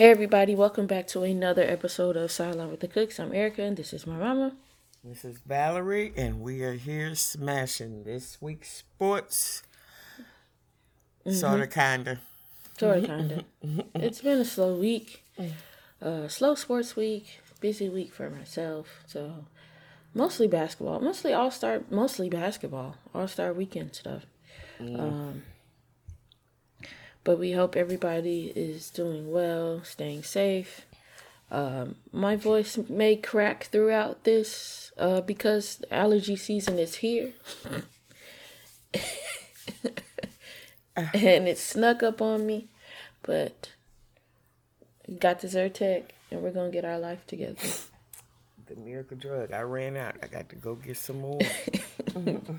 [0.00, 3.20] Hey everybody, welcome back to another episode of Sideline with the Cooks.
[3.20, 4.56] I'm Erica and this is my mama.
[5.04, 9.62] This is Valerie, and we are here smashing this week's sports.
[11.30, 12.18] Sorta, kinda.
[12.78, 13.44] Sorta, kinda.
[13.94, 15.22] it's been a slow week,
[16.00, 19.04] uh, slow sports week, busy week for myself.
[19.06, 19.44] So
[20.14, 24.24] mostly basketball, mostly all star, mostly basketball, all star weekend stuff.
[24.80, 25.42] Um,
[27.24, 30.86] but we hope everybody is doing well, staying safe.
[31.50, 37.32] Um, my voice may crack throughout this uh, because allergy season is here.
[40.96, 42.68] and it snuck up on me,
[43.22, 43.70] but
[45.18, 47.58] got the Zyrtec and we're going to get our life together.
[48.66, 49.52] The miracle drug.
[49.52, 50.16] I ran out.
[50.22, 51.40] I got to go get some more.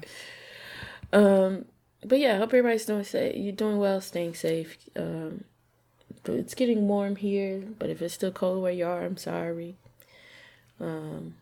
[1.13, 1.65] um,
[2.05, 3.35] but yeah, I hope everybody's doing safe.
[3.35, 4.77] You're doing well, staying safe.
[4.95, 5.43] Um,
[6.25, 9.75] it's getting warm here, but if it's still cold where you are, I'm sorry.
[10.79, 11.35] Um,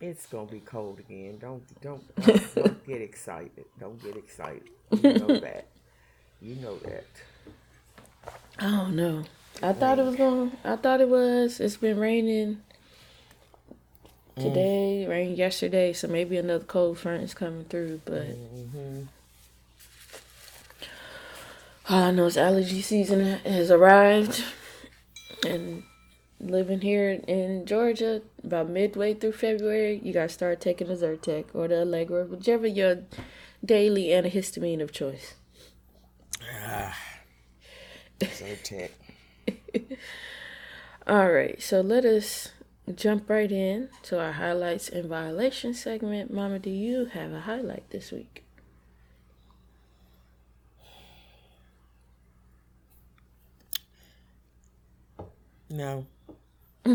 [0.00, 1.38] it's gonna be cold again.
[1.40, 3.64] Don't don't don't, don't get excited.
[3.78, 4.68] Don't get excited.
[4.90, 5.66] You know that.
[6.40, 7.06] You know that.
[8.58, 9.24] I don't know.
[9.62, 10.52] I thought it was going.
[10.64, 11.60] I thought it was.
[11.60, 12.62] It's been raining
[14.36, 15.04] today.
[15.06, 15.08] Mm.
[15.08, 18.00] Rained yesterday, so maybe another cold front is coming through.
[18.04, 19.02] But mm-hmm.
[21.88, 24.44] all I know is allergy season has arrived,
[25.46, 25.82] and
[26.40, 31.68] living here in Georgia, about midway through February, you gotta start taking the Zyrtec or
[31.68, 32.98] the Allegra, whichever your
[33.64, 35.34] daily antihistamine of choice.
[36.62, 36.96] Ah,
[38.20, 38.90] Zyrtec.
[41.06, 42.50] All right, so let us
[42.94, 46.32] jump right in to our highlights and violations segment.
[46.32, 48.44] Mama, do you have a highlight this week?
[55.68, 56.06] No.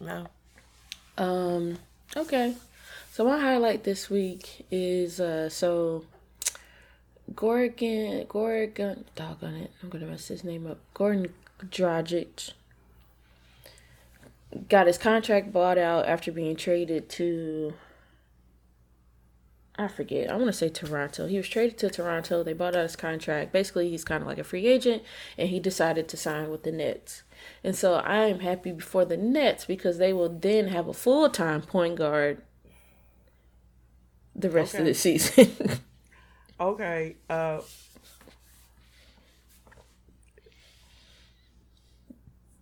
[0.00, 0.26] no.
[1.18, 1.78] Um.
[2.16, 2.54] Okay.
[3.12, 6.04] So my highlight this week is uh so
[7.34, 11.34] Gorgon Gorgon doggone it I'm gonna mess his name up Gordon
[11.68, 12.52] Dragic
[14.68, 17.74] got his contract bought out after being traded to
[19.80, 20.30] I forget.
[20.30, 21.26] I want to say Toronto.
[21.26, 22.42] He was traded to Toronto.
[22.42, 23.50] They bought out his contract.
[23.50, 25.02] Basically, he's kind of like a free agent,
[25.38, 27.22] and he decided to sign with the Nets.
[27.64, 31.30] And so I am happy for the Nets because they will then have a full
[31.30, 32.42] time point guard
[34.36, 34.82] the rest okay.
[34.82, 35.50] of the season.
[36.60, 37.16] okay.
[37.30, 37.60] Uh,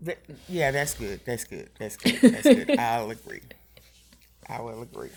[0.05, 1.21] th- yeah, that's good.
[1.25, 1.69] That's good.
[1.79, 2.21] That's good.
[2.21, 2.71] That's good.
[2.79, 3.43] I'll agree.
[4.49, 5.11] I will agree.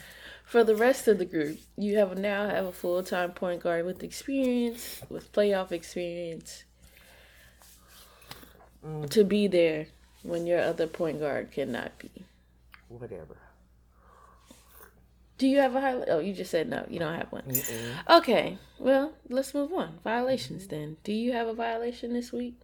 [0.46, 3.86] For the rest of the group, you have now have a full time point guard
[3.86, 6.66] with experience, with playoff experience,
[8.86, 9.10] mm.
[9.10, 9.88] to be there
[10.24, 12.12] when your other point guard cannot be.
[12.90, 13.38] Whatever.
[15.38, 16.08] Do you have a highlight?
[16.10, 16.86] Oh, you just said no.
[16.88, 17.42] You don't have one.
[17.44, 18.18] Mm-mm.
[18.20, 18.60] Okay.
[18.78, 19.98] Well, let's move on.
[20.04, 20.76] Violations mm-hmm.
[20.76, 20.98] then.
[21.04, 22.60] Do you have a violation this week?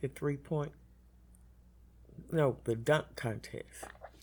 [0.00, 0.72] The three point.
[2.32, 3.66] No, the dunk contest.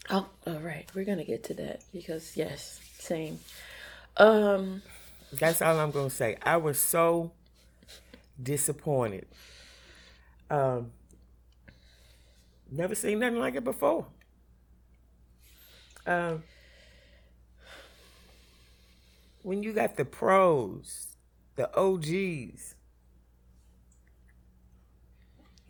[0.10, 0.90] Oh, all right.
[0.96, 3.40] We're gonna get to that because yes, same.
[4.16, 4.82] Um,
[5.34, 6.38] that's all I'm gonna say.
[6.42, 7.32] I was so
[8.42, 9.28] disappointed.
[10.50, 10.92] Um,
[12.72, 14.06] never seen nothing like it before.
[16.06, 16.44] Um,
[19.42, 21.08] when you got the pros,
[21.58, 22.76] the OGs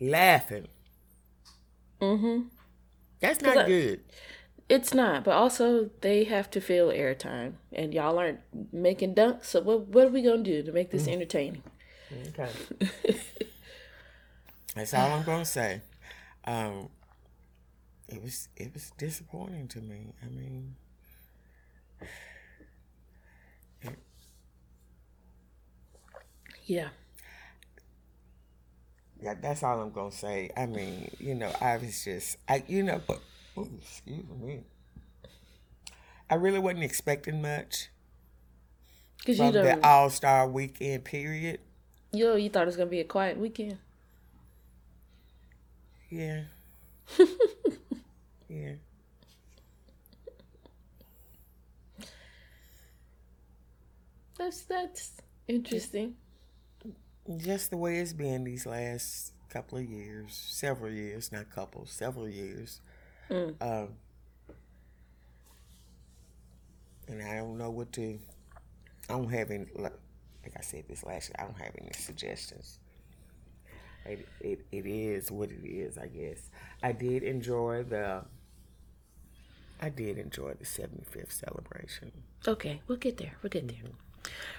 [0.00, 0.68] laughing.
[2.00, 2.48] Mm-hmm.
[3.20, 4.00] That's not good.
[4.68, 8.40] It's not, but also they have to fill airtime, and y'all aren't
[8.72, 9.46] making dunks.
[9.46, 11.12] So what what are we gonna do to make this mm.
[11.14, 11.62] entertaining?
[12.28, 12.50] Okay.
[14.74, 15.80] That's all I'm gonna say.
[16.44, 16.90] Um,
[18.08, 20.12] it was it was disappointing to me.
[20.22, 20.76] I mean,
[23.82, 23.98] it,
[26.66, 26.88] yeah.
[29.20, 30.50] Yeah, that's all I'm gonna say.
[30.56, 33.20] I mean, you know, I was just, I, you know, but
[33.56, 34.60] ooh, excuse me,
[36.30, 37.88] I really wasn't expecting much
[39.26, 41.60] Cause from the All Star Weekend period.
[42.12, 43.78] Yo, you thought it was gonna be a quiet weekend.
[46.10, 46.44] Yeah.
[48.48, 48.72] yeah.
[54.38, 55.12] That's that's
[55.48, 56.14] interesting.
[57.36, 62.28] Just the way it's been these last couple of years, several years, not couple, several
[62.28, 62.80] years.
[63.30, 63.54] Mm.
[63.60, 63.88] Um,
[67.06, 68.18] and I don't know what to.
[69.10, 69.92] I don't have any like
[70.56, 72.78] I said this last year, I don't have any suggestions.
[74.06, 76.50] It, it, it is what it is, I guess.
[76.82, 78.22] I did enjoy the
[79.80, 82.10] I did enjoy the 75th celebration.
[82.46, 83.36] Okay, we'll get there.
[83.42, 83.76] We'll get there.
[83.76, 84.07] Mm-hmm.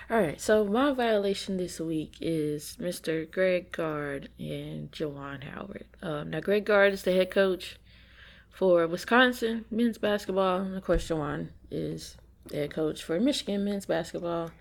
[0.10, 3.30] All right, so my violation this week is Mr.
[3.30, 5.86] Greg Gard and Juwan Howard.
[6.02, 7.78] Um, now, Greg Gard is the head coach
[8.50, 12.18] for Wisconsin men's basketball, and of course, Juwan is
[12.48, 14.52] the head coach for Michigan men's basketball.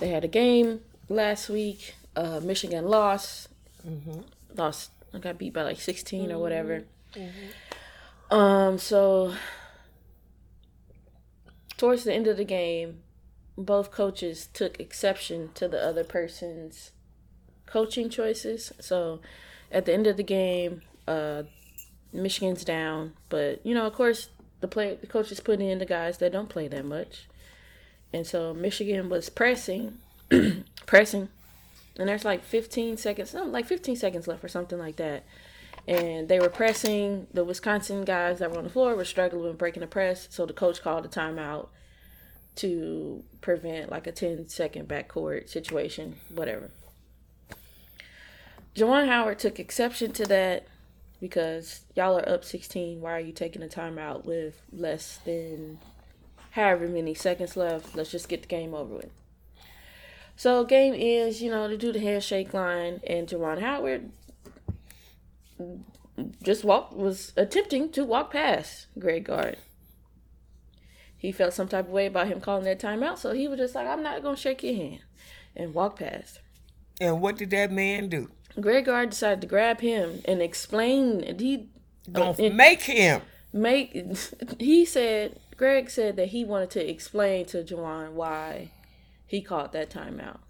[0.00, 1.94] They had a game last week.
[2.14, 3.48] Uh, Michigan lost.
[3.88, 4.20] Mm-hmm.
[4.54, 4.90] Lost.
[5.14, 6.84] I got beat by like 16 or whatever.
[7.14, 8.34] Mm-hmm.
[8.34, 9.34] Um, so
[11.76, 13.00] towards the end of the game,
[13.56, 16.90] both coaches took exception to the other person's
[17.66, 18.72] coaching choices.
[18.80, 19.20] So
[19.70, 21.44] at the end of the game, uh,
[22.12, 24.28] Michigan's down, but you know, of course,
[24.60, 27.26] the play the coaches put in the guys that don't play that much,
[28.12, 29.98] and so Michigan was pressing,
[30.86, 31.28] pressing,
[31.98, 35.24] and there's like 15 seconds, like 15 seconds left or something like that,
[35.88, 37.26] and they were pressing.
[37.34, 40.46] The Wisconsin guys that were on the floor were struggling with breaking the press, so
[40.46, 41.66] the coach called a timeout
[42.56, 46.70] to prevent like a 10 second backcourt situation, whatever.
[48.74, 50.66] Juwan Howard took exception to that
[51.20, 53.00] because y'all are up 16.
[53.00, 55.78] Why are you taking a timeout with less than
[56.50, 57.94] however many seconds left?
[57.94, 59.10] Let's just get the game over with.
[60.36, 64.10] So game is, you know, to do the handshake line, and Juwan Howard
[66.42, 69.56] just walk was attempting to walk past Greg Gard.
[71.24, 73.74] He felt some type of way about him calling that timeout, so he was just
[73.74, 75.00] like, "I'm not gonna shake your hand,"
[75.56, 76.40] and walk past.
[77.00, 78.30] And what did that man do?
[78.60, 81.24] Greg Gard decided to grab him and explain.
[81.24, 81.70] And He
[82.12, 83.22] don't uh, make him
[83.54, 84.06] make.
[84.58, 88.68] He said Greg said that he wanted to explain to Juwan why
[89.26, 90.40] he called that timeout.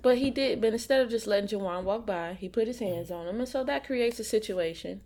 [0.00, 0.60] But he did.
[0.60, 3.48] But instead of just letting Juwan walk by, he put his hands on him, and
[3.48, 5.00] so that creates a situation.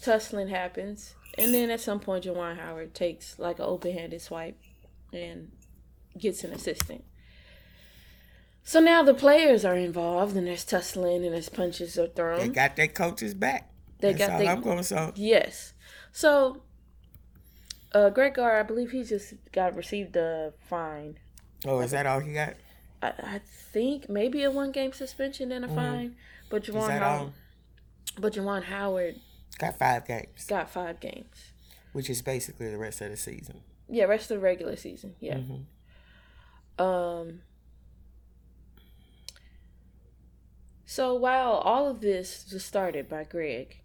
[0.00, 4.58] Tussling happens, and then at some point, Juwan Howard takes like an open-handed swipe
[5.12, 5.52] and
[6.18, 7.04] gets an assistant.
[8.64, 12.38] So now the players are involved, and there's tussling, and there's punches are thrown.
[12.38, 13.70] They got their coaches back.
[13.98, 14.40] They That's got.
[14.40, 15.12] All I'm going so.
[15.16, 15.74] Yes.
[16.12, 16.62] So,
[17.92, 21.18] uh, Greg Gard, I believe he just got received a fine.
[21.66, 22.54] Oh, is that all he got?
[23.02, 23.40] I, I
[23.72, 25.76] think maybe a one game suspension and a mm-hmm.
[25.76, 26.16] fine.
[26.50, 27.32] But Juwan Howard,
[28.18, 29.16] but Juwan Howard
[29.62, 30.44] got five games.
[30.46, 31.52] Got five games,
[31.92, 33.60] which is basically the rest of the season.
[33.88, 35.14] Yeah, rest of the regular season.
[35.20, 35.38] Yeah.
[35.38, 36.82] Mm-hmm.
[36.82, 37.40] Um.
[40.84, 43.80] So while all of this was started by Greg,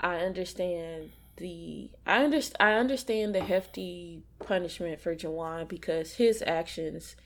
[0.00, 7.16] I understand the I understand I understand the hefty punishment for Juwan because his actions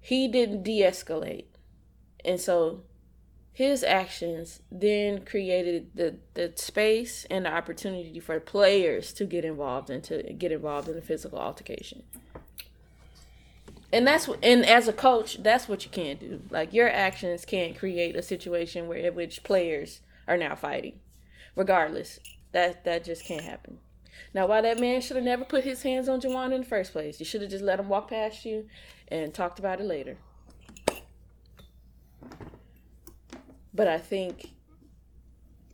[0.00, 1.44] he didn't de-escalate.
[2.24, 2.84] And so
[3.52, 9.90] his actions then created the, the space and the opportunity for players to get involved
[9.90, 12.02] and to get involved in a physical altercation.
[13.92, 16.42] And that's and as a coach, that's what you can't do.
[16.48, 21.00] Like your actions can't create a situation where in which players are now fighting.
[21.56, 22.20] Regardless.
[22.52, 23.78] That that just can't happen.
[24.32, 26.92] Now, why that man should have never put his hands on Juwan in the first
[26.92, 27.18] place.
[27.18, 28.68] You should have just let him walk past you
[29.08, 30.18] and talked about it later.
[33.72, 34.50] But I think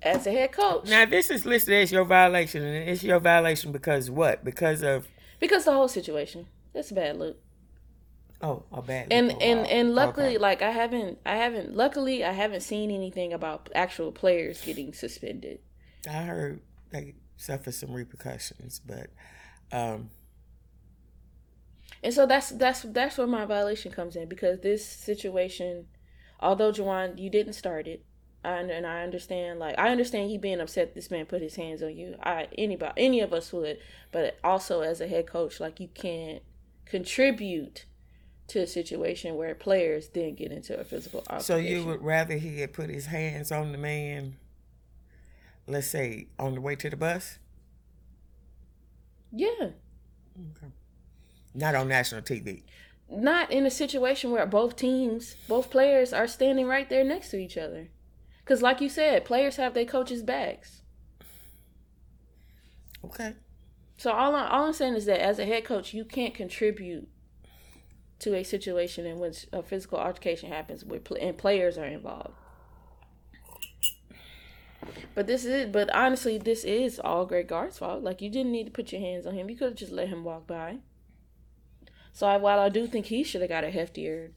[0.03, 0.89] as a head coach.
[0.89, 4.45] Now this is listed as your violation, and it's your violation because what?
[4.45, 5.09] Because of
[5.41, 6.47] because the whole situation.
[6.75, 7.39] It's a bad look.
[8.43, 9.09] Oh, a bad.
[9.11, 9.43] And look.
[9.43, 10.39] and and luckily, okay.
[10.39, 11.75] like I haven't, I haven't.
[11.75, 15.61] Luckily, I haven't seen anything about actual players getting suspended.
[16.09, 16.61] I heard
[16.91, 19.09] they suffered some repercussions, but
[19.73, 20.11] um
[22.03, 25.87] and so that's that's that's where my violation comes in because this situation,
[26.41, 28.05] although Juwan, you didn't start it,
[28.45, 31.83] I, and I understand like I understand you being upset this man put his hands
[31.83, 32.17] on you.
[32.23, 33.79] I anybody any of us would,
[34.13, 36.43] but also as a head coach, like you can't
[36.85, 37.87] contribute
[38.49, 42.61] to a situation where players then get into a physical So you would rather he
[42.61, 44.37] had put his hands on the man,
[45.67, 47.39] let's say on the way to the bus?
[49.33, 49.49] Yeah.
[49.61, 50.73] Okay.
[51.55, 52.63] Not on national TV.
[53.09, 57.39] Not in a situation where both teams, both players are standing right there next to
[57.39, 57.89] each other.
[58.41, 60.83] Because, like you said, players have their coaches' backs.
[63.05, 63.35] Okay.
[63.97, 67.09] So all, I, all I'm saying is that as a head coach, you can't contribute
[68.19, 72.35] to a situation in which a physical altercation happens with and players are involved.
[75.15, 78.03] But this is but honestly, this is all Greg Gard's fault.
[78.03, 79.51] Like you didn't need to put your hands on him.
[79.51, 80.79] You could have just let him walk by.
[82.17, 84.31] So I, while I do think he should have got a heftier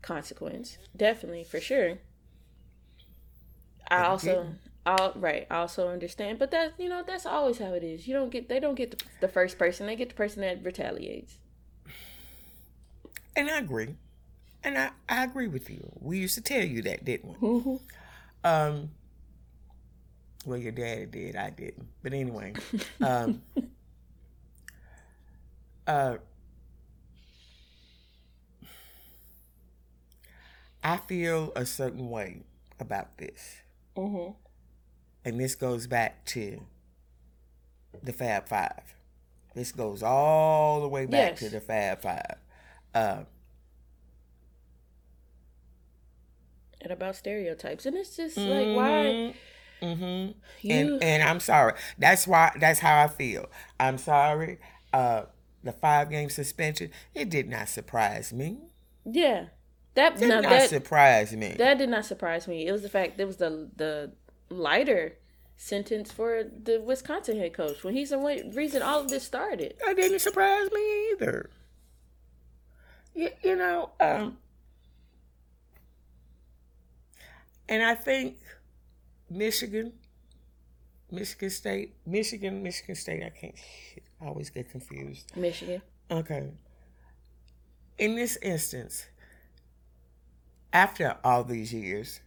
[0.00, 1.98] consequence, definitely for sure.
[3.90, 4.54] I also,
[4.86, 8.08] I right, I also understand, but that you know that's always how it is.
[8.08, 10.64] You don't get they don't get the, the first person; they get the person that
[10.64, 11.36] retaliates.
[13.36, 13.94] And I agree,
[14.64, 15.86] and I I agree with you.
[16.00, 17.46] We used to tell you that, didn't we?
[17.46, 17.76] Mm-hmm.
[18.42, 18.90] Um.
[20.46, 21.36] Well, your daddy did.
[21.36, 21.88] I didn't.
[22.02, 22.54] But anyway,
[23.02, 23.42] um,
[25.86, 26.16] uh,
[30.82, 32.42] I feel a certain way
[32.78, 33.62] about this.
[33.96, 34.32] Mm-hmm.
[35.24, 36.62] And this goes back to
[38.02, 38.94] the Fab Five.
[39.54, 41.38] This goes all the way back yes.
[41.40, 42.36] to the Fab Five.
[42.94, 43.24] Uh,
[46.80, 47.86] and about stereotypes.
[47.86, 48.48] And it's just mm-hmm.
[48.48, 49.34] like, why?
[49.82, 50.38] Mm-hmm.
[50.62, 50.74] You...
[50.74, 51.74] And and I'm sorry.
[51.98, 52.52] That's why.
[52.60, 53.46] That's how I feel.
[53.80, 54.58] I'm sorry.
[54.92, 55.22] Uh,
[55.66, 56.90] the five game suspension.
[57.14, 58.58] It did not surprise me.
[59.04, 59.46] Yeah,
[59.94, 61.54] that did no, not that, surprise me.
[61.56, 62.66] That did not surprise me.
[62.66, 64.12] It was the fact it was the the
[64.50, 65.16] lighter
[65.56, 69.74] sentence for the Wisconsin head coach when he's the reason all of this started.
[69.84, 71.50] That didn't surprise me either.
[73.14, 74.36] You, you know, um,
[77.68, 78.36] and I think
[79.30, 79.94] Michigan,
[81.10, 83.22] Michigan State, Michigan, Michigan State.
[83.24, 83.54] I can't.
[84.20, 85.32] I always get confused.
[85.36, 85.82] Michigan.
[86.10, 86.50] Okay.
[87.98, 89.06] In this instance,
[90.72, 92.20] after all these years,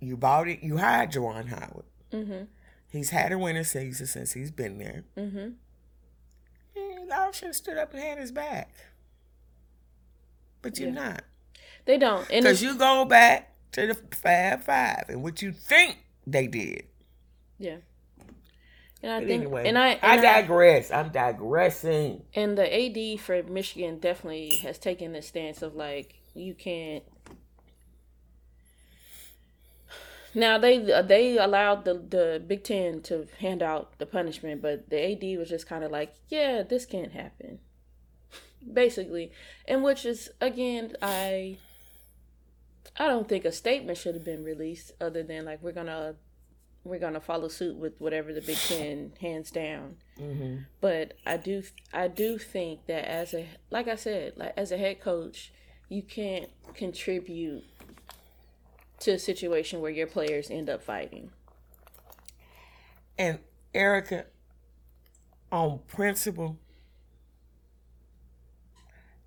[0.00, 0.62] you bought it.
[0.62, 1.84] You hired Juwan Howard.
[2.12, 2.44] Mm-hmm.
[2.90, 5.04] He's had a winning season since he's been there.
[5.16, 5.50] Mm-hmm.
[6.76, 8.72] And all should have stood up and had his back.
[10.62, 10.94] But you're yeah.
[10.94, 11.22] not.
[11.84, 12.26] They don't.
[12.28, 16.84] Because you go back to the Fab Five and what you think they did.
[17.58, 17.76] Yeah.
[19.02, 20.90] And I but think, anyway, and I, and I digress.
[20.90, 22.22] I, am digressing.
[22.34, 27.04] And the AD for Michigan definitely has taken the stance of like you can't.
[30.34, 35.12] Now they they allowed the the Big Ten to hand out the punishment, but the
[35.12, 37.58] AD was just kind of like, yeah, this can't happen,
[38.72, 39.32] basically,
[39.66, 41.56] and which is again I
[42.98, 46.16] I don't think a statement should have been released other than like we're gonna
[46.84, 49.96] we're gonna follow suit with whatever the Big Ten hands down.
[50.18, 50.62] Mm-hmm.
[50.80, 54.76] But I do I do think that as a like I said like as a
[54.76, 55.52] head coach,
[55.88, 57.64] you can't contribute
[59.00, 61.30] to a situation where your players end up fighting.
[63.18, 63.38] And
[63.74, 64.26] Erica,
[65.52, 66.58] on principle,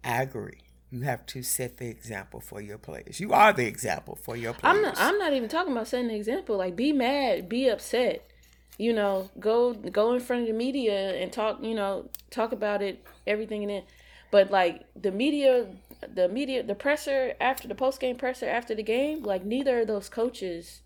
[0.03, 0.62] I agree
[0.93, 3.19] you have to set the example for your players.
[3.19, 4.77] You are the example for your players.
[4.77, 6.55] I'm not, I'm not even talking about setting the example.
[6.55, 8.29] Like, be mad, be upset.
[8.77, 11.63] You know, go go in front of the media and talk.
[11.63, 13.85] You know, talk about it, everything in it.
[14.29, 15.65] But like the media,
[16.13, 19.88] the media, the presser after the post game presser after the game, like neither of
[19.88, 20.81] those coaches,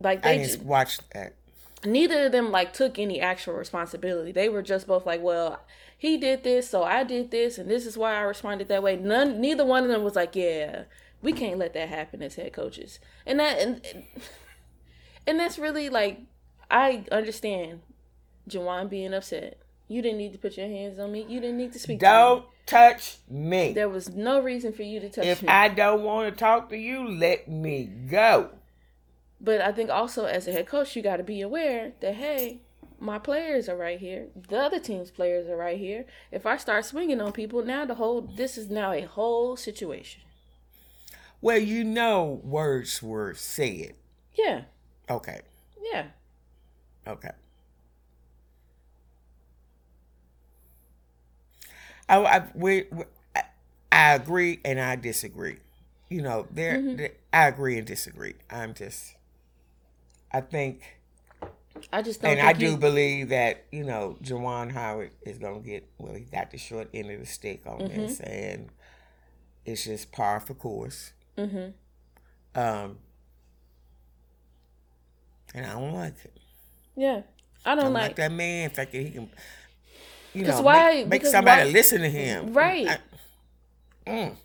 [0.00, 1.34] like they I just watched that.
[1.84, 4.32] Neither of them like took any actual responsibility.
[4.32, 5.60] They were just both like, well
[5.96, 8.96] he did this, so I did this, and this is why I responded that way.
[8.96, 10.84] None, neither one of them was like, yeah,
[11.22, 14.04] we can't let that happen as head coaches, and that and
[15.26, 16.20] and that's really like
[16.70, 17.80] I understand
[18.48, 19.58] Juwan being upset.
[19.88, 21.26] You didn't need to put your hands on me.
[21.28, 22.00] You didn't need to speak.
[22.00, 23.72] Don't to touch me.
[23.72, 25.48] There was no reason for you to touch if me.
[25.48, 28.50] If I don't want to talk to you, let me go.
[29.40, 32.60] But I think also as a head coach, you got to be aware that hey,
[33.00, 34.28] my players are right here.
[34.48, 36.06] The other team's players are right here.
[36.30, 40.22] If I start swinging on people, now the whole this is now a whole situation.
[41.40, 43.94] Well, you know, words were said.
[44.34, 44.62] Yeah.
[45.10, 45.42] Okay.
[45.92, 46.06] Yeah.
[47.06, 47.30] Okay.
[52.08, 53.04] I, I we, we
[53.92, 55.58] I agree and I disagree.
[56.08, 57.04] You know, there mm-hmm.
[57.32, 58.34] I agree and disagree.
[58.50, 59.14] I'm just
[60.32, 60.98] I think
[61.92, 62.32] I just don't.
[62.32, 66.14] And I do believe that you know Juwan Howard is gonna get well.
[66.14, 68.00] He got the short end of the stick on mm-hmm.
[68.00, 68.68] this, and
[69.64, 71.12] it's just par for course.
[71.36, 71.70] Mm-hmm.
[72.58, 72.98] Um,
[75.54, 76.36] and I don't like it.
[76.96, 77.22] Yeah,
[77.64, 78.64] I don't, I don't like, like, that man.
[78.64, 79.30] In fact, he can,
[80.32, 82.52] you know, why, make, make somebody why, listen to him.
[82.52, 82.88] Right.
[82.88, 82.98] I,
[84.10, 84.36] mm.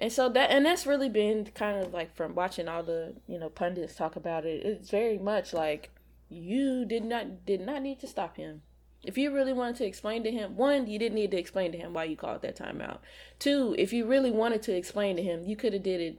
[0.00, 3.38] And so that and that's really been kind of like from watching all the you
[3.38, 4.64] know pundits talk about it.
[4.64, 5.90] It's very much like
[6.28, 8.62] you did not did not need to stop him.
[9.04, 11.78] If you really wanted to explain to him, one, you didn't need to explain to
[11.78, 12.98] him why you called that timeout.
[13.38, 16.18] Two, if you really wanted to explain to him, you could have did it.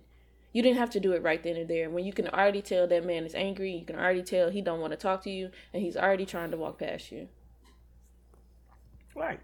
[0.54, 1.90] You didn't have to do it right then and there.
[1.90, 4.80] When you can already tell that man is angry, you can already tell he don't
[4.80, 7.28] want to talk to you, and he's already trying to walk past you.
[9.14, 9.42] Right.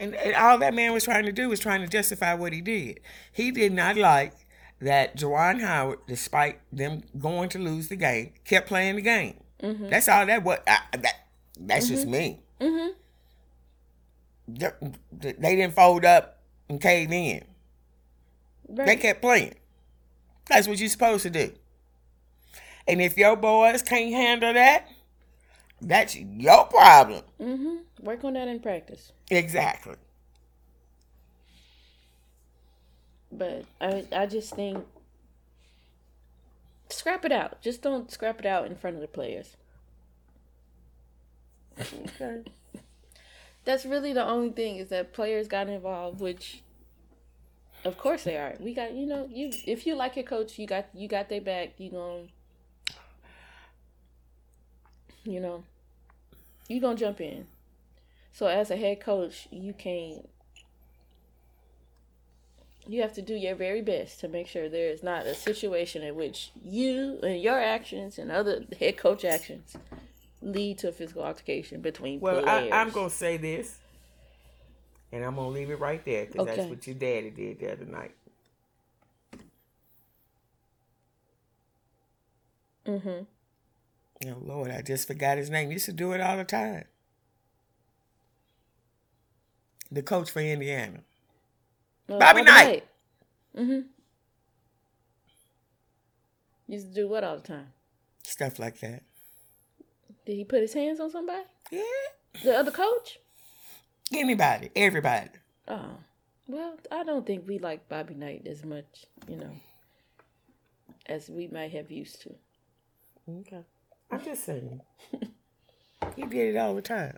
[0.00, 2.60] And, and all that man was trying to do was trying to justify what he
[2.60, 3.00] did.
[3.30, 4.32] He did not like
[4.80, 9.36] that Juwan Howard, despite them going to lose the game, kept playing the game.
[9.64, 9.88] Mm-hmm.
[9.88, 10.58] That's all that was.
[10.66, 11.26] I, that
[11.58, 11.94] that's mm-hmm.
[11.94, 12.40] just me.
[12.60, 12.88] Mm-hmm.
[15.12, 17.44] They, they didn't fold up and cave in.
[18.68, 18.86] Right.
[18.86, 19.54] They kept playing.
[20.48, 21.52] That's what you're supposed to do.
[22.86, 24.86] And if your boys can't handle that,
[25.80, 27.22] that's your problem.
[27.40, 28.04] Mm-hmm.
[28.04, 29.12] Work on that in practice.
[29.30, 29.94] Exactly.
[33.32, 34.84] But I I just think
[36.94, 37.60] scrap it out.
[37.60, 39.56] Just don't scrap it out in front of the players.
[41.80, 42.42] Okay.
[43.64, 46.62] That's really the only thing is that players got involved, which
[47.84, 48.54] of course they are.
[48.60, 51.40] We got you know, you if you like your coach, you got you got their
[51.40, 52.30] back, you going
[55.24, 55.64] you know,
[56.68, 57.46] you gonna jump in.
[58.32, 60.28] So as a head coach, you can't
[62.86, 66.02] you have to do your very best to make sure there is not a situation
[66.02, 69.76] in which you and your actions and other head coach actions
[70.42, 72.72] lead to a physical altercation between well, players.
[72.72, 73.78] I, am gonna say this,
[75.12, 76.56] and I'm gonna leave it right there because okay.
[76.56, 78.14] that's what your daddy did the other night.
[82.86, 84.28] Mm-hmm.
[84.28, 85.68] Oh Lord, I just forgot his name.
[85.68, 86.84] He used to do it all the time.
[89.90, 91.00] The coach for Indiana.
[92.06, 92.84] Bobby, Knight.
[93.56, 93.80] Mm-hmm.
[96.66, 97.68] Used to do what all the time?
[98.22, 99.02] Stuff like that.
[100.26, 101.44] Did he put his hands on somebody?
[101.70, 101.82] Yeah.
[102.42, 103.18] The other coach?
[104.12, 105.30] Anybody, everybody.
[105.68, 105.98] Oh.
[106.46, 109.52] Well, I don't think we like Bobby Knight as much, you know,
[111.06, 112.34] as we might have used to.
[113.28, 113.64] Okay.
[114.10, 114.80] I'm just saying.
[116.16, 117.16] he did it all the time.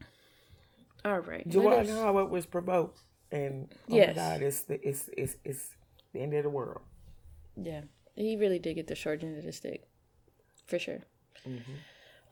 [1.04, 1.48] All right.
[1.48, 3.00] Juwan Howard was provoked
[3.32, 4.16] and oh yes.
[4.16, 5.70] my God, it's the it's it's it's
[6.12, 6.80] the end of the world.
[7.56, 7.82] Yeah,
[8.14, 9.86] he really did get the short end of the stick,
[10.66, 11.00] for sure.
[11.48, 11.72] Mm-hmm.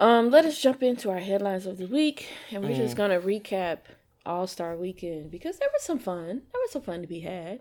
[0.01, 2.77] Um, let us jump into our headlines of the week, and we're mm.
[2.77, 3.79] just gonna recap
[4.25, 6.27] All Star Weekend because there was some fun.
[6.27, 7.61] There was some fun to be had.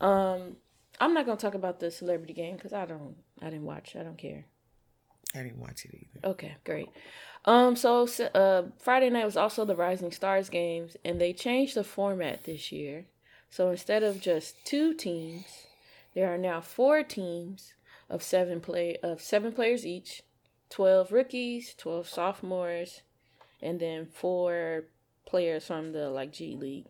[0.00, 0.56] Um,
[1.00, 3.96] I'm not gonna talk about the celebrity game because I don't, I didn't watch.
[3.96, 4.46] I don't care.
[5.36, 6.30] I didn't watch it either.
[6.30, 6.88] Okay, great.
[7.44, 11.84] Um, so uh, Friday night was also the Rising Stars games, and they changed the
[11.84, 13.04] format this year.
[13.50, 15.44] So instead of just two teams,
[16.14, 17.74] there are now four teams
[18.10, 20.22] of seven play of seven players each,
[20.70, 23.02] twelve rookies, twelve sophomores,
[23.62, 24.84] and then four
[25.24, 26.86] players from the like G League.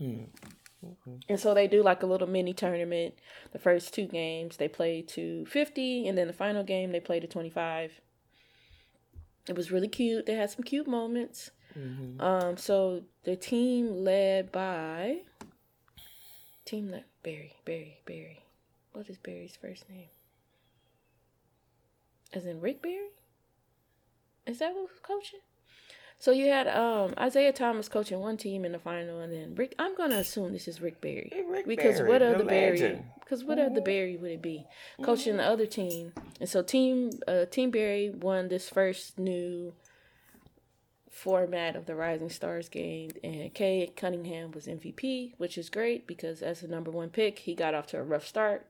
[0.00, 0.26] Mm.
[0.84, 1.16] Mm-hmm.
[1.28, 3.14] And so they do like a little mini tournament.
[3.52, 7.20] The first two games they play to 50, and then the final game they play
[7.20, 8.00] to 25.
[9.48, 10.26] It was really cute.
[10.26, 11.50] They had some cute moments.
[11.78, 12.20] Mm-hmm.
[12.20, 15.22] Um, so the team led by
[16.64, 18.44] team led Barry, Barry, Barry.
[18.92, 20.08] What is Barry's first name?
[22.32, 23.08] As in Rick Barry?
[24.46, 25.40] Is that who's coaching?
[26.20, 29.76] So you had um, Isaiah Thomas coaching one team in the final, and then Rick.
[29.78, 33.00] I'm gonna assume this is Rick Barry hey, Rick because Barry, what other Barry?
[33.20, 34.66] Because what other Barry would it be
[35.02, 36.12] coaching the other team?
[36.40, 39.74] And so team uh, Team Barry won this first new
[41.08, 46.42] format of the Rising Stars game, and Cade Cunningham was MVP, which is great because
[46.42, 48.66] as the number one pick, he got off to a rough start.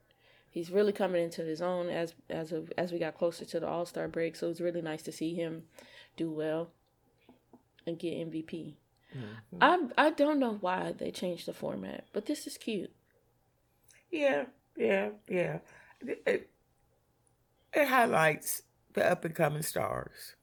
[0.51, 3.67] He's really coming into his own as as of, as we got closer to the
[3.67, 5.63] All Star break, so it's really nice to see him
[6.15, 6.73] do well
[7.89, 8.75] and get MVP.
[9.17, 9.59] Mm-hmm.
[9.61, 12.93] I I don't know why they changed the format, but this is cute.
[14.11, 14.45] Yeah,
[14.77, 15.59] yeah, yeah.
[16.01, 16.51] It, it,
[17.73, 20.35] it highlights the up and coming stars.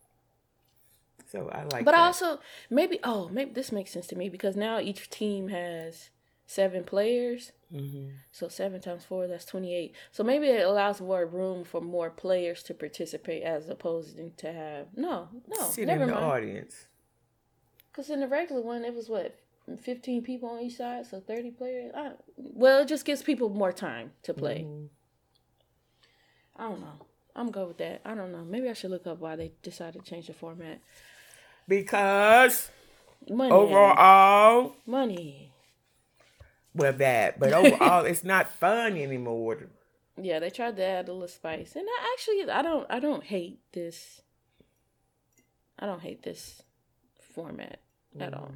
[1.32, 1.86] So I like.
[1.86, 2.00] But that.
[2.00, 6.10] also maybe oh maybe this makes sense to me because now each team has
[6.46, 7.52] seven players.
[7.74, 8.10] Mm-hmm.
[8.32, 9.96] So seven times four, that's twenty-eight.
[10.12, 14.88] So maybe it allows more room for more players to participate as opposed to have
[14.96, 16.26] no, no, sit never in the mind.
[16.26, 16.88] audience.
[17.96, 19.40] Because in the regular one, it was what,
[19.82, 21.94] 15 people on each side, so 30 players?
[21.96, 24.66] I, well, it just gives people more time to play.
[24.68, 24.88] Mm-hmm.
[26.58, 27.06] I don't know.
[27.38, 28.02] I'm good with that.
[28.04, 28.44] I don't know.
[28.44, 30.82] Maybe I should look up why they decided to change the format.
[31.70, 32.70] Because
[33.30, 33.52] money.
[33.52, 35.54] Overall, money.
[36.74, 39.68] Well, that, but overall, it's not fun anymore.
[40.22, 43.24] Yeah, they tried to add a little spice, and I actually, I don't, I don't
[43.24, 44.22] hate this.
[45.80, 46.62] I don't hate this
[47.34, 47.80] format
[48.20, 48.52] at all.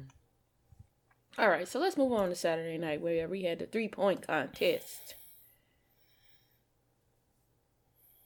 [1.38, 4.26] All right, so let's move on to Saturday night where we had the three point
[4.26, 5.14] contest.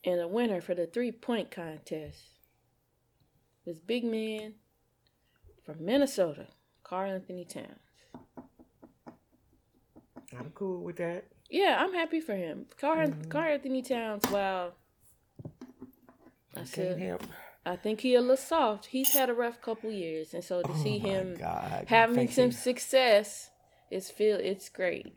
[0.05, 2.19] And the winner for the three point contest
[3.65, 4.55] was big man
[5.65, 6.49] from Minnesota,
[6.83, 7.69] Karl-Anthony Towns.
[10.39, 11.27] I'm cool with that.
[11.49, 12.67] Yeah, I'm happy for him.
[12.81, 13.31] Carl mm-hmm.
[13.31, 14.73] Karl-Anthony Towns, wow.
[16.57, 17.23] I, I said, help.
[17.67, 18.87] I think he a little soft.
[18.87, 21.87] He's had a rough couple years, and so to oh see him God.
[21.89, 23.51] having some success,
[23.91, 25.15] it's feel it's great.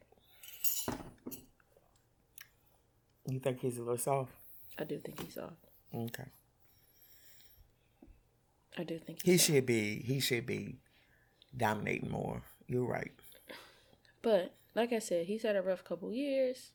[3.29, 4.31] You think he's a little soft?
[4.79, 5.55] I do think he's soft.
[5.93, 6.29] Okay.
[8.77, 9.47] I do think he soft.
[9.47, 9.99] should be.
[9.99, 10.77] He should be
[11.55, 12.43] dominating more.
[12.67, 13.11] You're right.
[14.21, 16.71] But like I said, he's had a rough couple years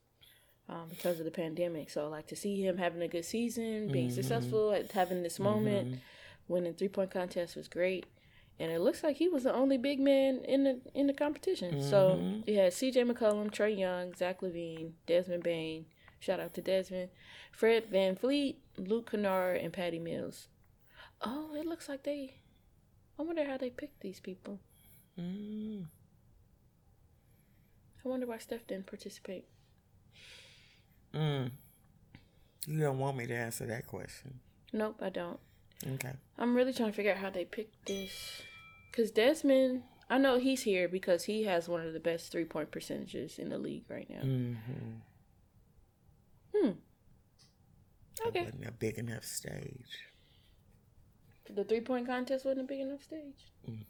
[0.68, 1.90] um, because of the pandemic.
[1.90, 4.14] So like to see him having a good season, being mm-hmm.
[4.14, 5.96] successful, having this moment, mm-hmm.
[6.48, 8.06] winning three point contest was great.
[8.58, 11.76] And it looks like he was the only big man in the in the competition.
[11.76, 11.90] Mm-hmm.
[11.90, 13.04] So he had C.J.
[13.04, 15.86] McCollum, Trae Young, Zach LaVine, Desmond Bane.
[16.20, 17.08] Shout out to Desmond,
[17.50, 20.46] Fred Van VanVleet, Luke Kennard, and Patty Mills.
[21.20, 22.34] Oh, it looks like they.
[23.18, 24.60] I wonder how they picked these people.
[25.18, 25.86] Mm.
[28.04, 29.46] I wonder why Steph didn't participate.
[31.14, 31.50] Mm.
[32.66, 34.40] You don't want me to answer that question.
[34.72, 35.40] Nope, I don't.
[35.94, 36.12] Okay.
[36.38, 38.42] I'm really trying to figure out how they picked this.
[38.90, 42.70] Because Desmond, I know he's here because he has one of the best three point
[42.70, 44.20] percentages in the league right now.
[44.20, 44.92] Mm-hmm.
[46.54, 46.70] Hmm.
[48.26, 48.40] Okay.
[48.40, 49.98] It wasn't a big enough stage.
[51.54, 53.50] The three point contest wasn't a big enough stage.
[53.68, 53.82] Mm-hmm.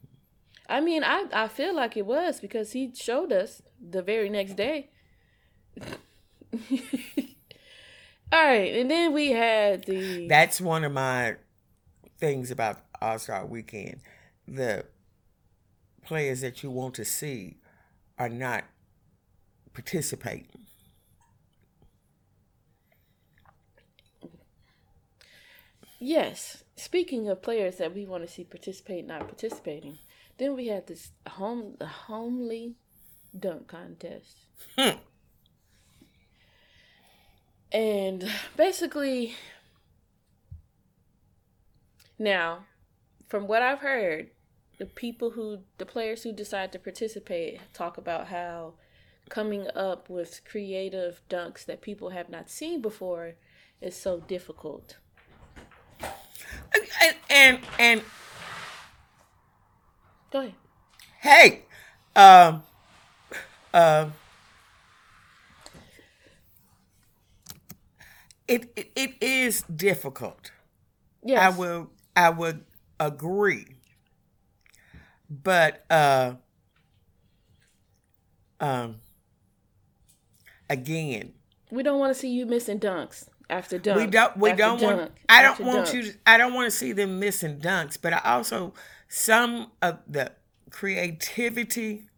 [0.69, 4.55] I mean, I I feel like it was because he showed us the very next
[4.55, 4.91] day.
[8.33, 10.27] All right, and then we had the.
[10.29, 11.37] That's one of my
[12.19, 14.01] things about All Star Weekend.
[14.47, 14.87] The
[16.05, 17.57] players that you want to see
[18.19, 18.65] are not
[19.75, 20.67] participating.
[25.99, 26.65] Yes.
[26.75, 29.99] Speaking of players that we want to see participate, not participating,
[30.39, 32.75] then we had this home the homely
[33.39, 34.37] dunk contest.
[34.77, 34.99] Hmm.
[37.73, 39.35] And basically
[42.19, 42.67] now,
[43.29, 44.31] from what I've heard,
[44.79, 48.75] the people who the players who decide to participate talk about how
[49.29, 53.35] coming up with creative dunks that people have not seen before
[53.81, 54.97] is so difficult.
[56.75, 58.03] And and, and
[60.33, 60.55] Go ahead.
[61.21, 61.63] Hey,
[62.17, 62.63] um,
[63.75, 64.15] um,
[68.49, 70.51] it, it it is difficult.
[71.25, 71.91] Yes, I will.
[72.17, 72.65] I would
[72.99, 73.67] agree.
[75.31, 76.35] But uh,
[78.61, 78.97] um,
[80.69, 81.33] again,
[81.71, 84.01] we don't want to see you missing dunks after dunk.
[84.01, 84.37] We don't.
[84.37, 85.13] We don't dunk, want.
[85.29, 86.05] I don't want dunk.
[86.05, 86.13] you.
[86.27, 87.97] I don't want to see them missing dunks.
[88.01, 88.75] But I also
[89.09, 90.33] some of the
[90.71, 92.09] creativity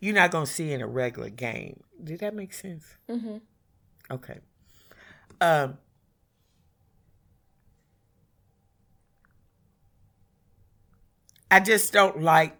[0.00, 1.80] you're not going to see in a regular game.
[2.02, 2.84] Did that make sense?
[3.08, 3.36] Mm-hmm.
[4.10, 4.38] Okay.
[5.40, 5.78] Um,
[11.50, 12.56] I just don't like.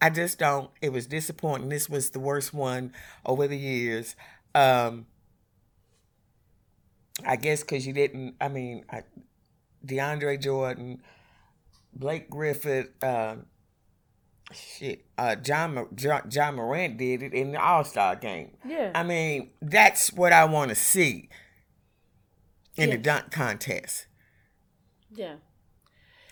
[0.00, 0.70] I just don't.
[0.80, 1.68] It was disappointing.
[1.68, 2.92] This was the worst one
[3.24, 4.16] over the years.
[4.54, 5.06] Um,
[7.24, 8.34] I guess because you didn't.
[8.40, 9.02] I mean, I,
[9.86, 11.02] DeAndre Jordan,
[11.94, 13.36] Blake Griffin, uh,
[14.52, 18.50] shit, uh, John, John Ja Morant did it in the All Star game.
[18.66, 21.28] Yeah, I mean that's what I want to see
[22.76, 24.06] in the dunk contest.
[25.14, 25.36] Yeah.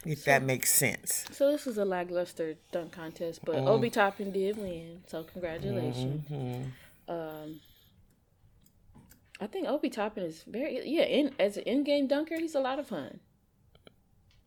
[0.04, 1.26] If so, that makes sense.
[1.30, 3.66] So this was a lackluster dunk contest, but mm.
[3.66, 6.26] Obi Toppin did win, so congratulations.
[6.30, 7.12] Mm-hmm.
[7.12, 7.60] Um,
[9.40, 11.02] I think Obi Toppin is very yeah.
[11.02, 13.20] In as an in-game dunker, he's a lot of fun.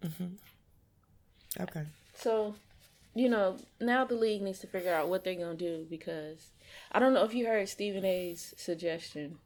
[0.04, 1.62] Mm-hmm.
[1.62, 1.84] Okay.
[2.16, 2.56] So,
[3.16, 6.52] you know, now the league needs to figure out what they're gonna do because
[6.92, 9.38] I don't know if you heard Stephen A's suggestion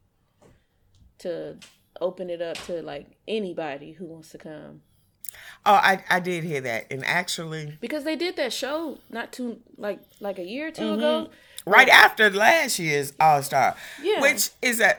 [1.18, 1.56] to
[2.00, 4.82] open it up to like anybody who wants to come.
[5.66, 9.60] Oh, I I did hear that, and actually, because they did that show not too
[9.76, 10.98] like like a year or 2 mm-hmm.
[10.98, 11.30] ago,
[11.66, 14.96] right like, after last year's All Star, yeah, which is a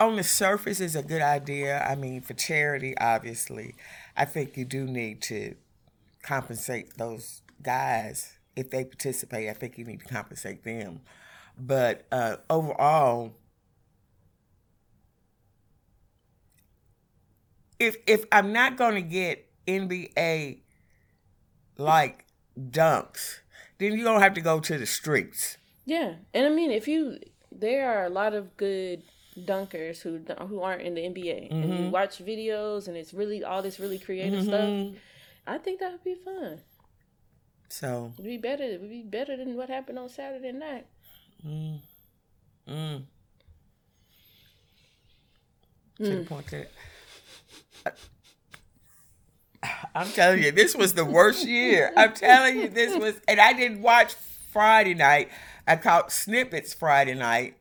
[0.00, 1.82] on the surface is a good idea.
[1.82, 3.74] I mean, for charity, obviously,
[4.16, 5.54] I think you do need to
[6.22, 9.50] compensate those guys if they participate.
[9.50, 11.00] I think you need to compensate them.
[11.58, 13.34] But uh, overall,
[17.78, 20.60] if if I'm not going to get NBA
[21.76, 22.24] like
[22.58, 23.40] dunks,
[23.78, 25.58] then you're gonna have to go to the streets.
[25.84, 27.18] Yeah, and I mean, if you,
[27.52, 29.02] there are a lot of good
[29.38, 31.54] dunkers who who aren't in the NBA mm-hmm.
[31.54, 31.90] and you mm-hmm.
[31.90, 34.92] watch videos and it's really all this really creative mm-hmm.
[34.92, 35.02] stuff.
[35.46, 36.60] I think that would be fun.
[37.68, 38.62] So it'd be better.
[38.62, 40.86] It would be better than what happened on Saturday night.
[41.46, 41.80] Mm.
[42.68, 43.02] Mm.
[45.98, 46.26] To the mm.
[46.26, 46.70] point that
[49.94, 51.92] I'm telling you, this was the worst year.
[51.96, 54.14] I'm telling you, this was, and I didn't watch
[54.52, 55.30] Friday night.
[55.66, 57.56] I caught snippets Friday night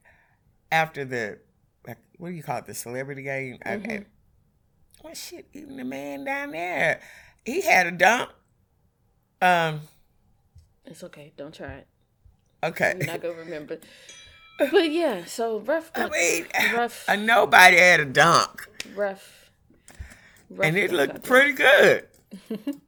[0.72, 1.40] after the,
[2.18, 3.58] what do you call it, the celebrity game?
[3.66, 3.92] Mm-hmm.
[3.92, 4.06] I, I,
[5.02, 7.02] what shit, even the man down there,
[7.46, 8.32] he had a dump.
[9.42, 9.82] Um,
[10.86, 11.34] it's okay.
[11.38, 11.88] Don't try it.
[12.64, 12.96] Okay.
[12.98, 13.80] You're not gonna remember.
[14.58, 15.92] But yeah, so rough.
[15.94, 17.10] I mean, rough.
[17.10, 18.70] Uh, nobody had a dunk.
[18.96, 19.52] Rough.
[20.50, 22.08] rough and it looked pretty good.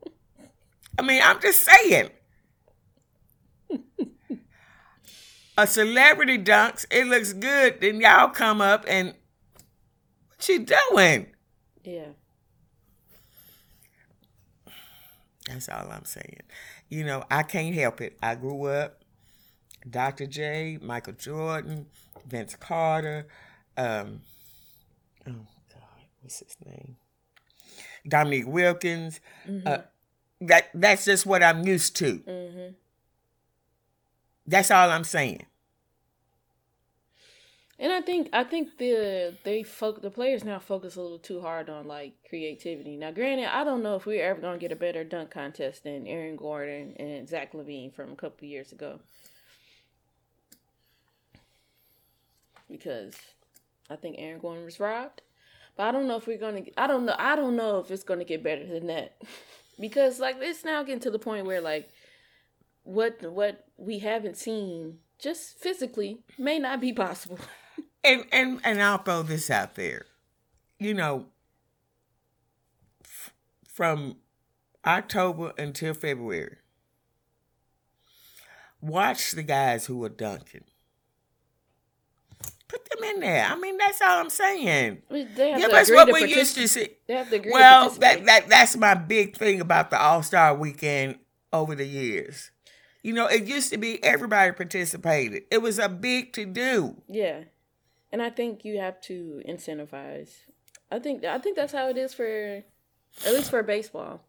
[0.98, 2.10] I mean, I'm just saying.
[5.58, 7.82] a celebrity dunks, it looks good.
[7.82, 9.14] Then y'all come up and
[10.30, 11.28] what you doing?
[11.84, 12.12] Yeah.
[15.48, 16.42] That's all I'm saying.
[16.90, 18.18] You know, I can't help it.
[18.22, 19.04] I grew up
[19.90, 20.26] Dr.
[20.26, 21.88] J, Michael Jordan,
[22.28, 23.28] Vince Carter,
[23.78, 24.22] um,
[25.28, 25.32] oh
[25.70, 25.82] God,
[26.22, 26.98] what's his name?
[28.08, 29.20] Dominique Wilkins.
[29.48, 29.68] Mm-hmm.
[29.68, 29.78] Uh,
[30.42, 32.20] that that's just what I'm used to.
[32.20, 32.74] Mm-hmm.
[34.46, 35.46] That's all I'm saying.
[37.80, 41.42] And I think I think the they folk the players now focus a little too
[41.42, 42.98] hard on like creativity.
[42.98, 46.08] Now, granted, I don't know if we're ever gonna get a better dunk contest than
[46.08, 49.00] Aaron Gordon and Zach LaVine from a couple years ago.
[52.70, 53.16] Because
[53.92, 55.22] I think Aaron Gordon was robbed.
[55.76, 58.04] But I don't know if we're gonna I don't know I don't know if it's
[58.04, 59.22] gonna get better than that.
[59.80, 61.90] because like it's now getting to the point where like
[62.84, 67.38] what what we haven't seen just physically may not be possible.
[68.04, 70.06] and and and I'll throw this out there.
[70.80, 71.26] You know,
[73.04, 73.34] f-
[73.68, 74.18] from
[74.86, 76.58] October until February,
[78.82, 80.64] watch the guys who are dunking.
[82.68, 83.46] Put them in there.
[83.46, 85.02] I mean, that's all I'm saying.
[85.62, 86.90] Give us what we used to see.
[87.54, 91.18] well, that, that that's my big thing about the All Star Weekend
[91.54, 92.52] over the years.
[93.04, 95.44] You know, it used to be everybody participated.
[95.50, 97.02] It was a big to do.
[97.08, 97.44] Yeah.
[98.12, 100.30] And I think you have to incentivize.
[100.92, 102.64] I think I think that's how it is for
[103.26, 104.22] at least for baseball.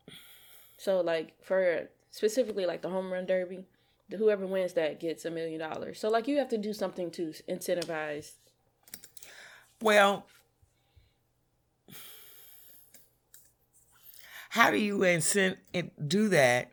[0.76, 3.66] So like for specifically like the home run derby,
[4.08, 6.00] the, whoever wins that gets a million dollars.
[6.00, 8.32] So like you have to do something to incentivize.
[9.80, 10.26] Well,
[14.50, 15.58] how do you incent
[16.08, 16.72] do that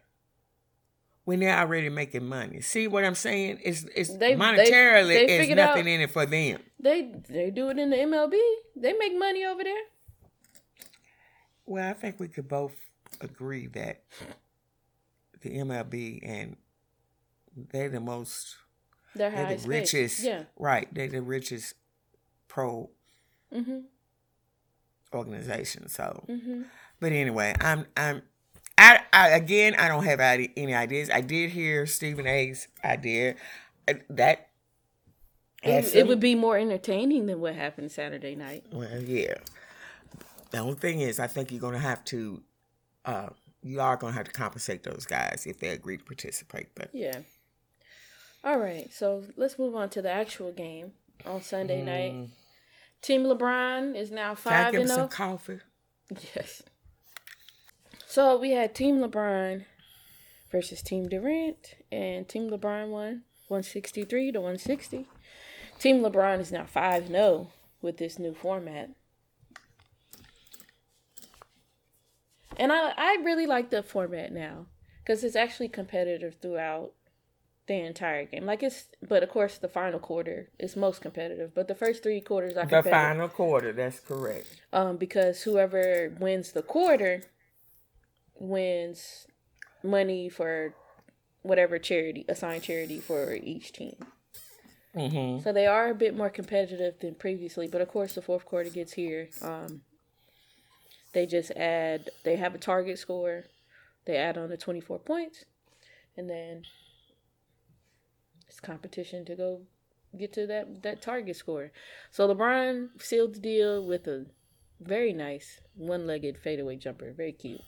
[1.25, 2.61] when they're already making money.
[2.61, 3.59] See what I'm saying?
[3.63, 6.59] It's it's they, monetarily they, they it's nothing out, in it for them.
[6.85, 8.37] They they do it in the MLB.
[8.75, 9.83] They make money over there.
[11.65, 12.73] Well, I think we could both
[13.19, 14.03] agree that
[15.41, 16.57] the MLB and
[17.71, 18.57] they're the most
[19.15, 20.19] they're, they're the richest.
[20.19, 20.43] Yeah.
[20.59, 20.87] Right.
[20.93, 21.73] They're the richest
[22.47, 22.91] pro
[23.51, 23.79] mm-hmm.
[25.11, 25.89] organization.
[25.89, 26.61] So mm-hmm.
[26.99, 28.21] but anyway, I'm I'm
[28.77, 31.09] I, I again, I don't have any ideas.
[31.09, 33.37] I did hear Stephen A's idea.
[33.87, 34.49] Uh, that
[35.65, 38.65] it, it, would be more entertaining than what happened Saturday night.
[38.71, 39.35] Well, yeah.
[40.51, 42.41] The only thing is, I think you're going to have to,
[43.03, 43.29] uh,
[43.63, 46.67] you are going to have to compensate those guys if they agree to participate.
[46.75, 47.19] But yeah.
[48.43, 50.91] All right, so let's move on to the actual game
[51.25, 51.85] on Sunday mm.
[51.85, 52.29] night.
[53.01, 55.07] Team LeBron is now five Can I and some oh.
[55.07, 55.59] coffee?
[56.35, 56.61] Yes.
[58.07, 59.65] So we had Team LeBron
[60.51, 65.07] versus Team Durant, and Team LeBron won 163 to 160.
[65.79, 67.49] Team LeBron is now 5 0
[67.81, 68.89] with this new format.
[72.57, 74.67] And I, I really like the format now
[74.99, 76.93] because it's actually competitive throughout
[77.67, 78.45] the entire game.
[78.45, 81.53] Like it's, but of course, the final quarter is most competitive.
[81.53, 83.73] But the first three quarters are the final quarter.
[83.73, 84.61] That's correct.
[84.71, 87.23] Um, because whoever wins the quarter
[88.39, 89.27] wins
[89.83, 90.73] money for
[91.41, 93.95] whatever charity assigned charity for each team.
[94.95, 95.43] Mm-hmm.
[95.43, 98.69] So they are a bit more competitive than previously, but of course the fourth quarter
[98.69, 99.29] gets here.
[99.41, 99.81] Um,
[101.13, 102.09] they just add.
[102.23, 103.45] They have a target score.
[104.05, 105.45] They add on the twenty four points,
[106.15, 106.63] and then
[108.47, 109.61] it's competition to go
[110.17, 111.71] get to that that target score.
[112.11, 114.25] So LeBron sealed the deal with a
[114.79, 117.61] very nice one legged fadeaway jumper, very cute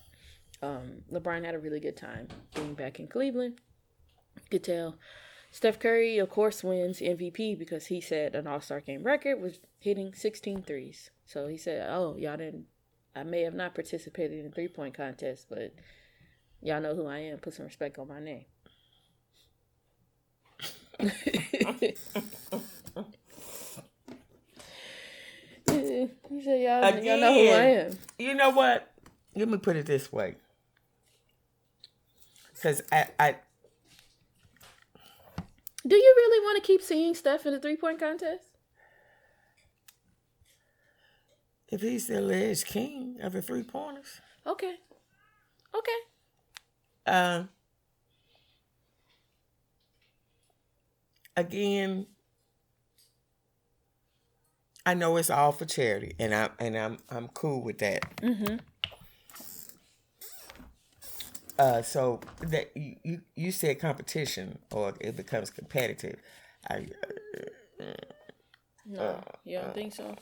[0.62, 3.60] um, LeBron had a really good time being back in Cleveland.
[4.36, 4.98] You could tell.
[5.52, 9.60] Steph Curry, of course, wins MVP because he set an All Star game record was
[9.80, 11.10] hitting 16 threes.
[11.26, 12.66] So he said, "Oh, y'all didn't.
[13.16, 15.74] I may have not participated in three point contest, but
[16.62, 17.38] Y'all know who I am.
[17.38, 18.46] Put some respect on my name.
[21.00, 21.16] you
[26.44, 27.98] said y'all, Again, y'all know who I am.
[28.18, 28.92] You know what?
[29.36, 30.36] Let me put it this way.
[32.54, 33.36] Because I, I.
[35.88, 38.50] Do you really want to keep seeing Steph in the three point contest?
[41.70, 44.22] If he's the alleged king of the three pointers.
[44.46, 44.76] Okay.
[45.76, 46.00] Okay.
[47.06, 47.50] Um.
[51.38, 52.08] again,
[54.86, 58.18] I know it's all for charity, and I and I'm I'm cool with that.
[58.18, 58.58] Mm-hmm.
[61.60, 66.20] Uh, so that you you said competition or it becomes competitive.
[66.70, 66.88] I
[67.82, 67.86] uh,
[68.86, 70.16] no, uh, you don't think so.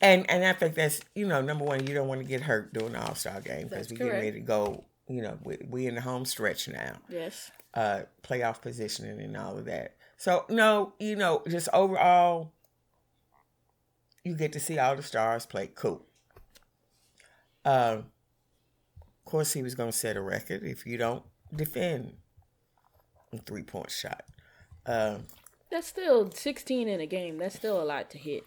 [0.00, 2.72] And and I think that's you know number one you don't want to get hurt
[2.72, 4.84] during the All Star game because we get ready to go.
[5.08, 6.96] You know we we in the home stretch now.
[7.08, 7.50] Yes.
[7.74, 9.96] Uh, playoff positioning and all of that.
[10.16, 12.52] So no, you know, just overall,
[14.24, 15.70] you get to see all the stars play.
[15.74, 16.04] Cool.
[17.64, 18.06] Um,
[19.28, 21.22] course, he was going to set a record if you don't
[21.54, 22.14] defend
[23.32, 24.24] a three point shot.
[24.86, 25.24] Um,
[25.70, 27.38] that's still 16 in a game.
[27.38, 28.44] That's still a lot to hit.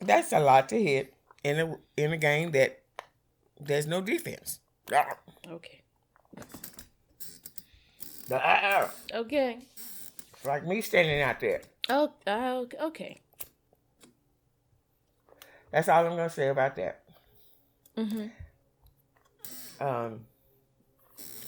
[0.00, 2.82] That's a lot to hit in a in a game that
[3.58, 4.60] there's no defense.
[5.50, 5.80] Okay.
[8.28, 9.58] The Okay.
[10.34, 11.62] It's like me standing out there.
[11.88, 13.20] Oh, uh, okay.
[15.72, 17.02] That's all I'm gonna say about that.
[17.96, 18.26] Mm-hmm.
[19.80, 20.26] Um,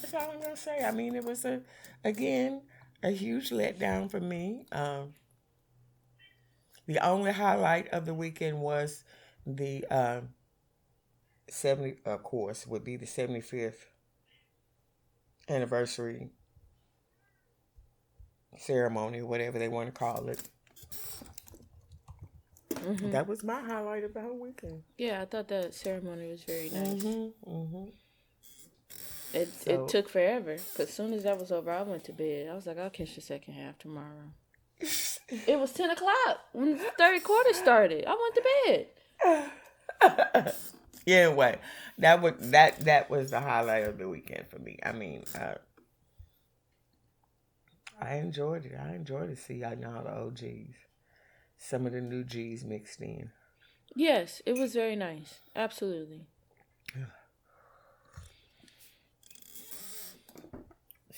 [0.00, 0.84] that's all I'm gonna say.
[0.84, 1.60] I mean, it was a,
[2.04, 2.62] again,
[3.02, 4.66] a huge letdown for me.
[4.72, 5.14] Um,
[6.86, 9.04] the only highlight of the weekend was
[9.46, 10.20] the uh,
[11.48, 13.92] seventy, of course, would be the seventy fifth
[15.48, 16.30] anniversary
[18.56, 20.42] ceremony, whatever they want to call it.
[22.74, 23.10] Mm-hmm.
[23.10, 24.82] That was my highlight of the whole weekend.
[24.96, 26.88] Yeah, I thought that ceremony was very nice.
[26.88, 27.84] Mm-hmm, mm-hmm.
[29.32, 32.12] It so, it took forever, but as soon as that was over, I went to
[32.12, 32.48] bed.
[32.50, 34.32] I was like, I'll catch the second half tomorrow.
[34.80, 38.04] it was ten o'clock when the third quarter started.
[38.06, 40.54] I went to bed.
[41.06, 41.58] yeah, anyway,
[41.98, 44.78] that was that that was the highlight of the weekend for me.
[44.84, 45.54] I mean, uh,
[48.00, 48.78] I enjoyed it.
[48.80, 50.76] I enjoyed to see I know the OGs.
[51.58, 53.30] Some of the new G's mixed in.
[53.94, 55.40] Yes, it was very nice.
[55.54, 56.26] Absolutely.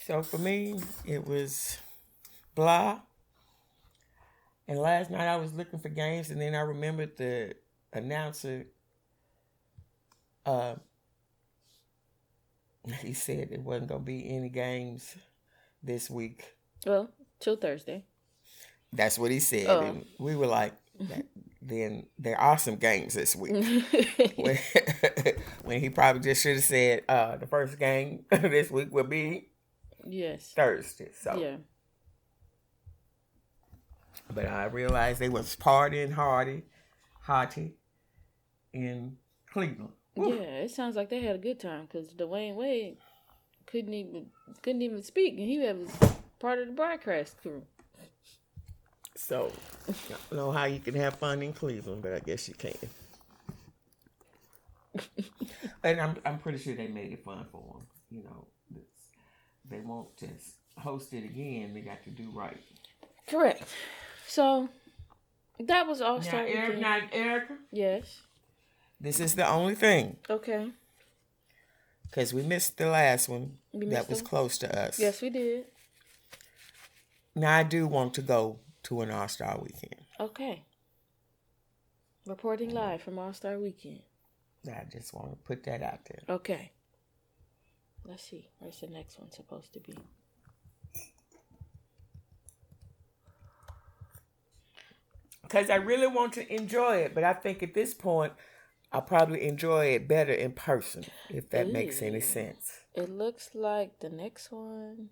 [0.06, 1.78] So for me, it was
[2.54, 3.00] blah.
[4.66, 7.54] And last night I was looking for games, and then I remembered the
[7.92, 8.66] announcer.
[10.44, 10.74] Uh,
[13.00, 15.16] he said it wasn't gonna be any games
[15.82, 16.44] this week.
[16.84, 18.04] Well, till Thursday.
[18.92, 19.66] That's what he said.
[19.68, 19.80] Oh.
[19.80, 20.74] And we were like,
[21.62, 23.52] then there are some games this week.
[24.36, 24.58] when,
[25.64, 29.48] when, he probably just should have said uh, the first game this week will be
[30.08, 31.10] yes Thursday.
[31.18, 31.56] So yeah.
[34.34, 36.62] But I realized they was partying hardy,
[37.20, 37.72] hearty
[38.72, 39.16] in
[39.50, 39.92] Cleveland.
[40.14, 40.34] Woo.
[40.34, 42.98] Yeah, it sounds like they had a good time because Dwyane Wade
[43.66, 44.26] couldn't even
[44.62, 45.90] couldn't even speak, and he was
[46.38, 47.62] part of the broadcast crew.
[49.14, 49.52] So,
[49.88, 49.92] I
[50.30, 52.74] don't know how you can have fun in Cleveland, but I guess you can.
[55.84, 57.86] and I'm I'm pretty sure they made it fun for them.
[58.10, 58.46] You know,
[59.72, 61.72] they won't just host it again.
[61.74, 62.62] They got to do right.
[63.26, 63.64] Correct.
[64.26, 64.68] So
[65.60, 66.20] that was all.
[66.20, 67.54] Now, Eric, now, Erica.
[67.70, 68.20] Yes.
[69.00, 70.16] This is the only thing.
[70.30, 70.70] Okay.
[72.04, 74.26] Because we missed the last one that was them?
[74.26, 74.98] close to us.
[74.98, 75.64] Yes, we did.
[77.34, 79.96] Now I do want to go to an All Star weekend.
[80.20, 80.62] Okay.
[82.26, 84.00] Reporting live from All Star Weekend.
[84.68, 86.36] I just want to put that out there.
[86.36, 86.70] Okay.
[88.04, 88.48] Let's see.
[88.58, 89.94] Where's the next one supposed to be?
[95.42, 98.32] Because I really want to enjoy it, but I think at this point,
[98.90, 101.72] I'll probably enjoy it better in person, if that Ooh.
[101.72, 102.72] makes any sense.
[102.94, 105.10] It looks like the next one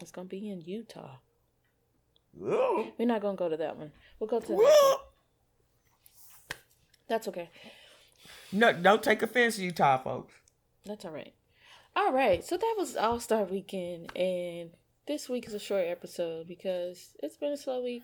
[0.00, 1.16] is gonna be in Utah.
[2.36, 3.92] We're not gonna go to that one.
[4.18, 4.98] We'll go to the next one.
[7.08, 7.50] That's okay.
[8.50, 10.34] No, don't take offense, Utah folks.
[10.86, 11.32] That's all right.
[11.96, 14.70] All right, so that was All Star Weekend, and
[15.06, 18.02] this week is a short episode because it's been a slow week.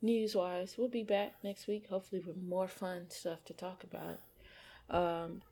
[0.00, 4.20] news wise, we'll be back next week, hopefully with more fun stuff to talk about.
[4.90, 5.42] Um,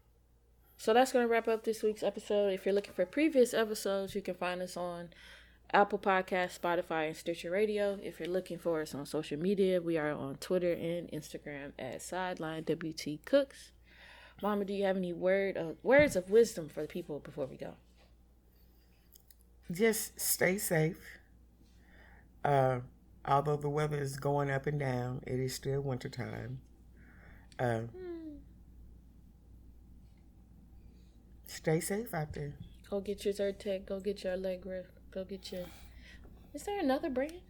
[0.76, 2.53] so that's going to wrap up this week's episode.
[2.53, 5.11] If you're looking for previous episodes, you can find us on
[5.72, 7.99] Apple Podcast, Spotify, and Stitcher Radio.
[8.03, 12.01] If you're looking for us on social media, we are on Twitter and Instagram at
[12.03, 13.72] Sideline WT Cooks.
[14.43, 17.57] Mama, do you have any word of, words of wisdom for the people before we
[17.57, 17.74] go?
[19.70, 21.18] Just stay safe.
[22.45, 22.80] Uh,
[23.24, 26.61] although the weather is going up and down, it is still wintertime.
[27.59, 28.38] Uh, mm.
[31.47, 32.55] Stay safe out there.
[32.88, 33.86] Go get your Zyrtec.
[33.86, 34.84] Go get your Allegra.
[35.11, 35.64] Go get your.
[36.55, 37.41] Is there another brand?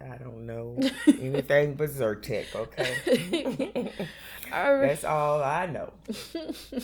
[0.00, 2.54] I don't know anything but Zyrtec.
[2.54, 3.92] Okay,
[4.52, 4.88] all right.
[4.88, 5.92] that's all I know.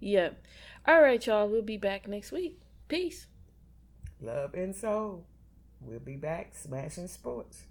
[0.00, 0.42] yep.
[0.86, 1.48] All right, y'all.
[1.48, 2.60] We'll be back next week.
[2.88, 3.26] Peace.
[4.20, 5.26] Love and soul.
[5.80, 7.64] We'll be back smashing sports.